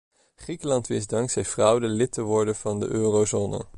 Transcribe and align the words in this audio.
Griekenland 0.35 0.87
wist 0.87 1.09
dankzij 1.11 1.45
fraude 1.45 1.87
lid 1.87 2.11
te 2.13 2.21
worden 2.21 2.55
van 2.55 2.79
de 2.79 2.87
eurozone. 2.87 3.65